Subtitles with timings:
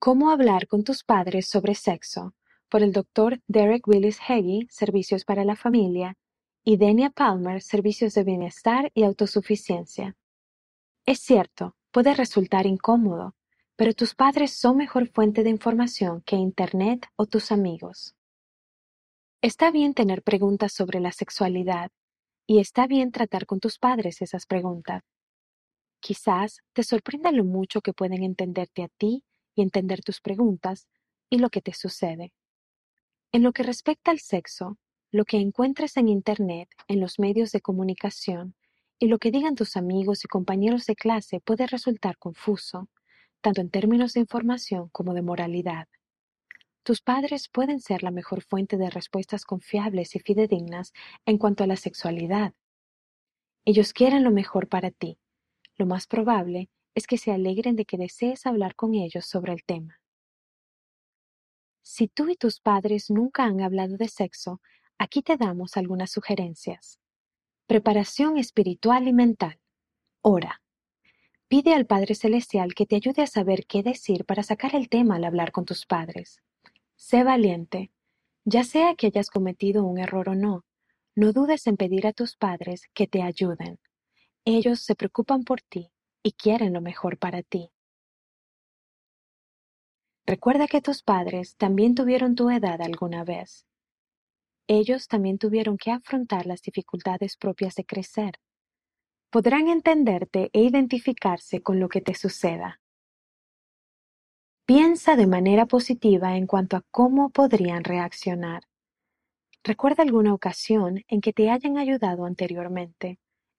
[0.00, 2.32] Cómo hablar con tus padres sobre sexo,
[2.68, 3.42] por el Dr.
[3.48, 6.16] Derek Willis Heggie, Servicios para la Familia,
[6.62, 10.16] y Denia Palmer, Servicios de Bienestar y Autosuficiencia.
[11.04, 13.34] Es cierto, puede resultar incómodo,
[13.74, 18.14] pero tus padres son mejor fuente de información que Internet o tus amigos.
[19.42, 21.90] Está bien tener preguntas sobre la sexualidad,
[22.46, 25.02] y está bien tratar con tus padres esas preguntas.
[25.98, 29.24] Quizás te sorprenda lo mucho que pueden entenderte a ti
[29.58, 30.86] y entender tus preguntas
[31.28, 32.32] y lo que te sucede.
[33.32, 34.78] En lo que respecta al sexo,
[35.10, 38.54] lo que encuentres en Internet, en los medios de comunicación,
[39.00, 42.88] y lo que digan tus amigos y compañeros de clase puede resultar confuso,
[43.40, 45.88] tanto en términos de información como de moralidad.
[46.84, 50.92] Tus padres pueden ser la mejor fuente de respuestas confiables y fidedignas
[51.26, 52.54] en cuanto a la sexualidad.
[53.64, 55.18] Ellos quieren lo mejor para ti.
[55.76, 59.62] Lo más probable es que se alegren de que desees hablar con ellos sobre el
[59.62, 60.00] tema.
[61.80, 64.60] Si tú y tus padres nunca han hablado de sexo,
[64.98, 66.98] aquí te damos algunas sugerencias.
[67.68, 69.60] Preparación espiritual y mental.
[70.22, 70.60] Ora.
[71.46, 75.16] Pide al Padre Celestial que te ayude a saber qué decir para sacar el tema
[75.16, 76.42] al hablar con tus padres.
[76.96, 77.92] Sé valiente.
[78.44, 80.64] Ya sea que hayas cometido un error o no,
[81.14, 83.78] no dudes en pedir a tus padres que te ayuden.
[84.44, 87.70] Ellos se preocupan por ti y quieren lo mejor para ti.
[90.26, 93.66] Recuerda que tus padres también tuvieron tu edad alguna vez.
[94.66, 98.38] Ellos también tuvieron que afrontar las dificultades propias de crecer.
[99.30, 102.80] Podrán entenderte e identificarse con lo que te suceda.
[104.66, 108.64] Piensa de manera positiva en cuanto a cómo podrían reaccionar.
[109.64, 113.18] Recuerda alguna ocasión en que te hayan ayudado anteriormente.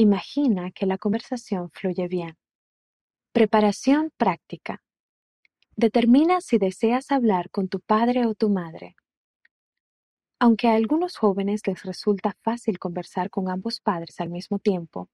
[0.00, 2.38] Imagina que la conversación fluye bien.
[3.32, 4.82] Preparación práctica.
[5.76, 8.96] Determina si deseas hablar con tu padre o tu madre.
[10.38, 15.10] Aunque a algunos jóvenes les resulta fácil conversar con ambos padres al mismo tiempo,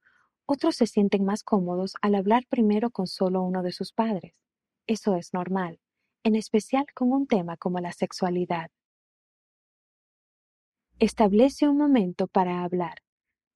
[0.46, 4.34] otros se sienten más cómodos al hablar primero con solo uno de sus padres.
[4.86, 5.80] Eso es normal,
[6.22, 8.70] en especial con un tema como la sexualidad.
[11.00, 13.02] Establece un momento para hablar.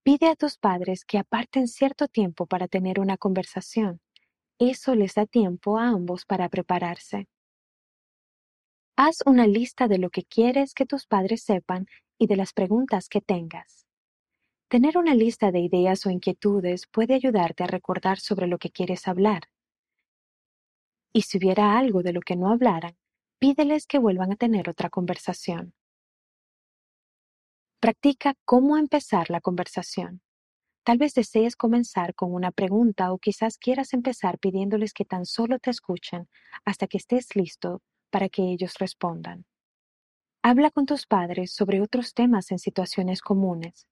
[0.02, 4.00] Pide a tus padres que aparten cierto tiempo para tener una conversación.
[4.58, 7.28] Eso les da tiempo a ambos para prepararse.
[8.96, 11.86] Haz una lista de lo que quieres que tus padres sepan
[12.18, 13.86] y de las preguntas que tengas.
[14.68, 19.06] Tener una lista de ideas o inquietudes puede ayudarte a recordar sobre lo que quieres
[19.06, 19.50] hablar.
[21.12, 22.96] Y si hubiera algo de lo que no hablaran,
[23.38, 25.74] pídeles que vuelvan a tener otra conversación.
[27.80, 30.20] Practica cómo empezar la conversación.
[30.84, 35.58] Tal vez desees comenzar con una pregunta o quizás quieras empezar pidiéndoles que tan solo
[35.58, 36.28] te escuchen
[36.66, 37.80] hasta que estés listo
[38.10, 39.46] para que ellos respondan.
[40.42, 43.86] Habla con tus padres sobre otros temas en situaciones comunes.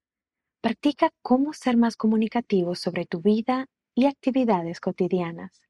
[0.61, 5.63] Practica cómo ser más comunicativo sobre tu vida y actividades cotidianas.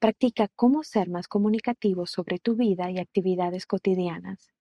[0.00, 4.54] Practica cómo ser más comunicativo sobre tu vida y actividades cotidianas.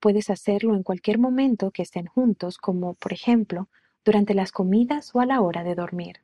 [0.00, 3.68] Puedes hacerlo en cualquier momento que estén juntos, como por ejemplo
[4.04, 6.16] durante las comidas o a la hora de dormir.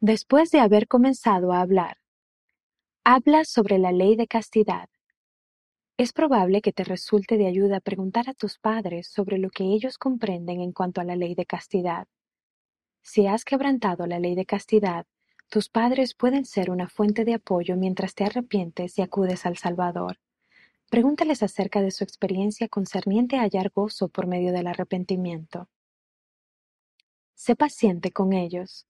[0.00, 1.98] Después de haber comenzado a hablar,
[3.04, 4.88] habla sobre la ley de castidad.
[5.96, 9.98] Es probable que te resulte de ayuda preguntar a tus padres sobre lo que ellos
[9.98, 12.06] comprenden en cuanto a la ley de castidad.
[13.02, 15.06] Si has quebrantado la ley de castidad,
[15.48, 20.18] tus padres pueden ser una fuente de apoyo mientras te arrepientes y acudes al Salvador.
[20.90, 25.68] Pregúntales acerca de su experiencia concerniente a hallar gozo por medio del arrepentimiento.
[27.34, 28.86] Sé paciente con ellos.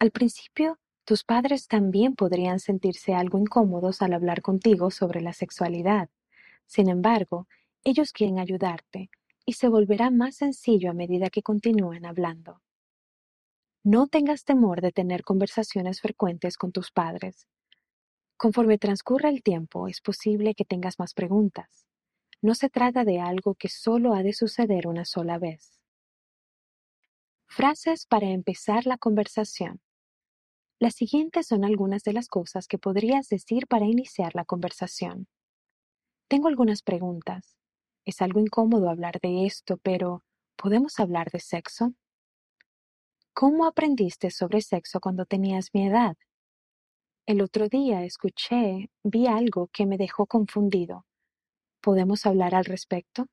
[0.00, 6.10] Al principio, tus padres también podrían sentirse algo incómodos al hablar contigo sobre la sexualidad.
[6.66, 7.46] Sin embargo,
[7.84, 9.10] ellos quieren ayudarte
[9.46, 12.60] y se volverá más sencillo a medida que continúen hablando.
[13.84, 17.46] No tengas temor de tener conversaciones frecuentes con tus padres.
[18.40, 21.86] Conforme transcurra el tiempo, es posible que tengas más preguntas.
[22.40, 25.78] No se trata de algo que solo ha de suceder una sola vez.
[27.48, 29.82] Frases para empezar la conversación.
[30.78, 35.28] Las siguientes son algunas de las cosas que podrías decir para iniciar la conversación.
[36.26, 37.58] Tengo algunas preguntas.
[38.06, 40.24] Es algo incómodo hablar de esto, pero
[40.56, 41.92] ¿podemos hablar de sexo?
[43.34, 46.16] ¿Cómo aprendiste sobre sexo cuando tenías mi edad?
[47.30, 51.06] El otro día escuché, vi algo que me dejó confundido.
[51.80, 53.28] ¿Podemos hablar al respecto?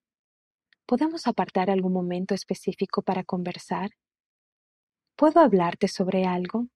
[0.85, 3.89] ¿Podemos apartar algún momento específico para conversar?
[5.15, 6.67] ¿Puedo hablarte sobre algo?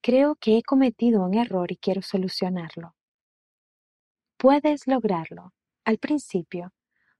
[0.00, 2.96] Creo que he cometido un error y quiero solucionarlo.
[4.38, 5.52] Puedes lograrlo.
[5.84, 6.72] Al principio,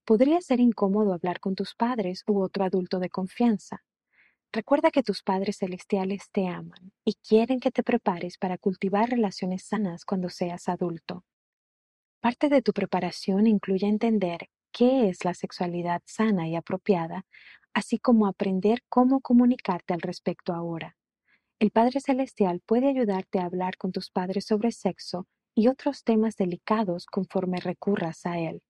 [0.06, 3.84] podría ser incómodo hablar con tus padres u otro adulto de confianza.
[4.54, 9.64] Recuerda que tus padres celestiales te aman y quieren que te prepares para cultivar relaciones
[9.64, 11.24] sanas cuando seas adulto.
[12.20, 17.26] Parte de tu preparación incluye entender qué es la sexualidad sana y apropiada,
[17.72, 20.96] así como aprender cómo comunicarte al respecto ahora.
[21.58, 25.26] El Padre Celestial puede ayudarte a hablar con tus padres sobre sexo
[25.56, 28.62] y otros temas delicados conforme recurras a Él.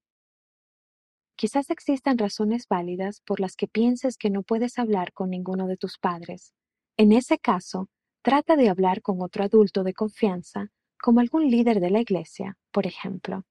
[1.37, 5.77] Quizás existan razones válidas por las que pienses que no puedes hablar con ninguno de
[5.77, 6.55] tus padres.
[6.97, 7.89] En ese caso,
[8.23, 10.71] trata de hablar con otro adulto de confianza
[11.01, 13.45] como algún líder de la iglesia, por ejemplo.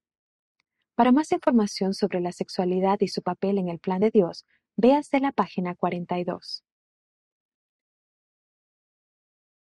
[0.96, 4.46] Para más información sobre la sexualidad y su papel en el plan de Dios,
[4.78, 6.64] véase la página 42.